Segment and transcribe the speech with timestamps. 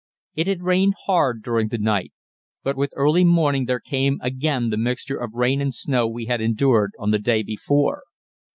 [0.33, 2.11] It had rained hard during the night,
[2.63, 6.41] but with early morning there came again the mixture of rain and snow we had
[6.41, 8.01] endured on the day before.